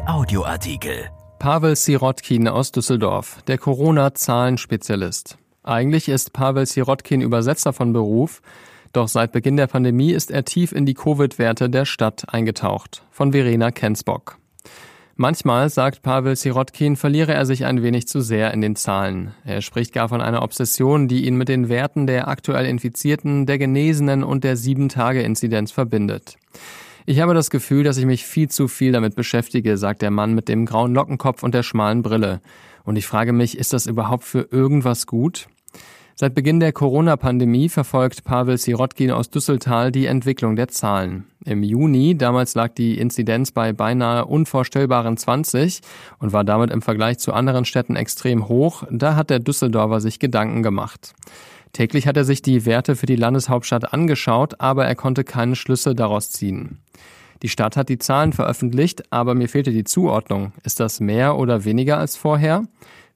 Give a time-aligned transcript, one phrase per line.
[0.00, 1.10] Audioartikel.
[1.38, 5.36] Pavel Sirotkin aus Düsseldorf, der Corona-Zahlenspezialist.
[5.64, 8.40] Eigentlich ist Pavel Sirotkin Übersetzer von Beruf,
[8.92, 13.02] doch seit Beginn der Pandemie ist er tief in die Covid-Werte der Stadt eingetaucht.
[13.10, 14.38] Von Verena Kensbock.
[15.16, 19.34] Manchmal, sagt Pavel Sirotkin, verliere er sich ein wenig zu sehr in den Zahlen.
[19.44, 23.58] Er spricht gar von einer Obsession, die ihn mit den Werten der aktuell Infizierten, der
[23.58, 26.38] Genesenen und der Sieben-Tage-Inzidenz verbindet.
[27.04, 30.34] Ich habe das Gefühl, dass ich mich viel zu viel damit beschäftige, sagt der Mann
[30.34, 32.40] mit dem grauen Lockenkopf und der schmalen Brille.
[32.84, 35.48] Und ich frage mich, ist das überhaupt für irgendwas gut?
[36.14, 41.24] Seit Beginn der Corona-Pandemie verfolgt Pavel Sirotkin aus Düsseltal die Entwicklung der Zahlen.
[41.44, 45.80] Im Juni, damals lag die Inzidenz bei beinahe unvorstellbaren 20
[46.20, 50.20] und war damit im Vergleich zu anderen Städten extrem hoch, da hat der Düsseldorfer sich
[50.20, 51.14] Gedanken gemacht.
[51.72, 55.94] Täglich hat er sich die Werte für die Landeshauptstadt angeschaut, aber er konnte keine Schlüsse
[55.94, 56.78] daraus ziehen.
[57.42, 60.52] Die Stadt hat die Zahlen veröffentlicht, aber mir fehlte die Zuordnung.
[60.64, 62.64] Ist das mehr oder weniger als vorher?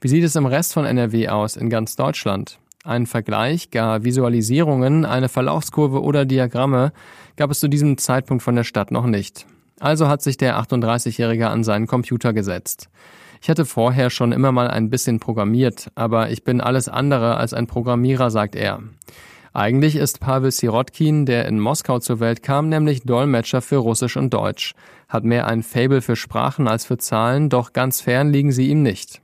[0.00, 2.58] Wie sieht es im Rest von NRW aus, in ganz Deutschland?
[2.84, 6.92] Einen Vergleich, gar Visualisierungen, eine Verlaufskurve oder Diagramme
[7.36, 9.46] gab es zu diesem Zeitpunkt von der Stadt noch nicht.
[9.80, 12.88] Also hat sich der 38-Jährige an seinen Computer gesetzt.
[13.44, 17.52] Ich hatte vorher schon immer mal ein bisschen programmiert, aber ich bin alles andere als
[17.52, 18.80] ein Programmierer, sagt er.
[19.52, 24.32] Eigentlich ist Pavel Sirotkin, der in Moskau zur Welt kam, nämlich Dolmetscher für Russisch und
[24.32, 24.72] Deutsch,
[25.10, 28.82] hat mehr ein Fable für Sprachen als für Zahlen, doch ganz fern liegen sie ihm
[28.82, 29.20] nicht.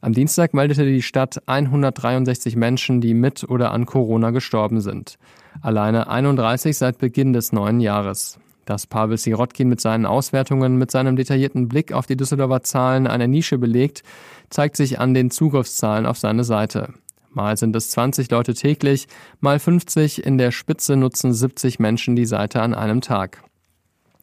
[0.00, 5.18] Am Dienstag meldete die Stadt 163 Menschen, die mit oder an Corona gestorben sind.
[5.60, 8.38] Alleine 31 seit Beginn des neuen Jahres.
[8.64, 13.26] Dass Pavel Sirotkin mit seinen Auswertungen, mit seinem detaillierten Blick auf die Düsseldorfer Zahlen eine
[13.26, 14.02] Nische belegt,
[14.50, 16.92] zeigt sich an den Zugriffszahlen auf seine Seite.
[17.30, 19.06] Mal sind es 20 Leute täglich,
[19.40, 23.42] mal 50, in der Spitze nutzen 70 Menschen die Seite an einem Tag.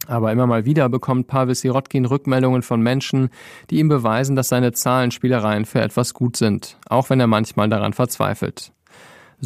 [0.08, 3.30] Aber immer mal wieder bekommt Pavel Sirotkin Rückmeldungen von Menschen,
[3.70, 7.94] die ihm beweisen, dass seine Zahlenspielereien für etwas gut sind, auch wenn er manchmal daran
[7.94, 8.72] verzweifelt.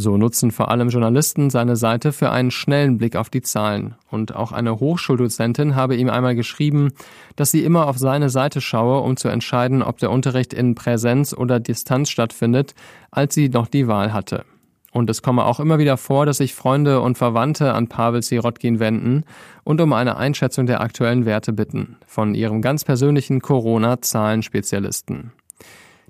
[0.02, 3.96] So nutzen vor allem Journalisten seine Seite für einen schnellen Blick auf die Zahlen.
[4.10, 6.94] Und auch eine Hochschuldozentin habe ihm einmal geschrieben,
[7.36, 11.34] dass sie immer auf seine Seite schaue, um zu entscheiden, ob der Unterricht in Präsenz
[11.34, 12.76] oder Distanz stattfindet,
[13.12, 14.46] als sie noch die Wahl hatte.
[14.94, 18.80] Und es komme auch immer wieder vor, dass sich Freunde und Verwandte an Pavel Sirotkin
[18.80, 19.26] wenden
[19.66, 25.34] und um eine Einschätzung der aktuellen Werte bitten, von ihrem ganz persönlichen Corona-Zahlenspezialisten.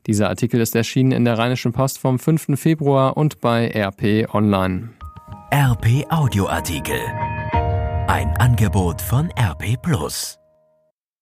[0.09, 2.59] Dieser Artikel ist erschienen in der Rheinischen Post vom 5.
[2.59, 4.89] Februar und bei RP Online.
[5.53, 6.99] RP Audioartikel.
[8.07, 10.39] Ein Angebot von RP Plus.